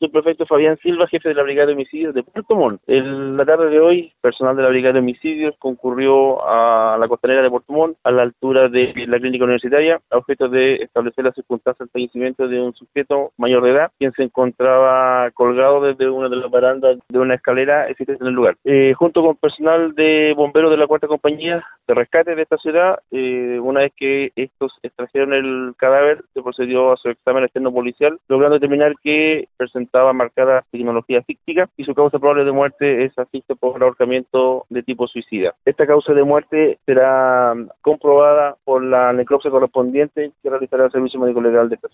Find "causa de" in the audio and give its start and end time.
35.86-36.24